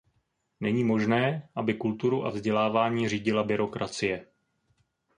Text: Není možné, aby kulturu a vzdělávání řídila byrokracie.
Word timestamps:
Není 0.59 0.83
možné, 0.83 1.49
aby 1.55 1.73
kulturu 1.73 2.25
a 2.25 2.29
vzdělávání 2.29 3.09
řídila 3.09 3.43
byrokracie. 3.43 4.27